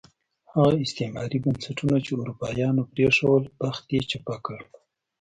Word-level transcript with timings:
هغه 0.53 0.73
استعماري 0.85 1.37
بنسټونه 1.45 1.97
چې 2.05 2.11
اروپایانو 2.21 2.81
پرېښودل، 2.91 3.45
بخت 3.59 3.85
یې 3.95 4.01
چپه 4.11 4.35
کړ. 4.45 4.59